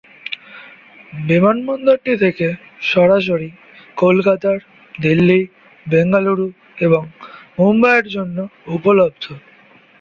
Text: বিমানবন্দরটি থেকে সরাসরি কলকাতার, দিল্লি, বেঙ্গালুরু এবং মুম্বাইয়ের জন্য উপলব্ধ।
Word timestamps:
বিমানবন্দরটি 1.13 2.13
থেকে 2.23 2.47
সরাসরি 2.91 3.49
কলকাতার, 3.97 4.59
দিল্লি, 4.95 5.41
বেঙ্গালুরু 5.85 6.47
এবং 6.77 7.03
মুম্বাইয়ের 7.59 8.07
জন্য 8.15 8.37
উপলব্ধ। 8.75 9.23